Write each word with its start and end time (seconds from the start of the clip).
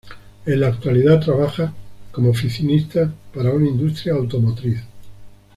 En 0.47 0.59
la 0.59 0.65
actualidad 0.69 1.19
trabaja 1.23 1.71
como 2.11 2.31
oficinista 2.31 3.13
para 3.35 3.51
una 3.51 3.67
industria 3.67 4.13
automotriz. 4.15 4.79